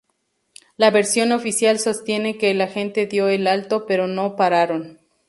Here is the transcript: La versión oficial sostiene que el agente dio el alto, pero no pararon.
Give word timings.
La 0.77 0.89
versión 0.89 1.31
oficial 1.31 1.77
sostiene 1.77 2.39
que 2.39 2.49
el 2.49 2.61
agente 2.61 3.05
dio 3.05 3.27
el 3.27 3.45
alto, 3.45 3.85
pero 3.85 4.07
no 4.07 4.35
pararon. 4.35 4.97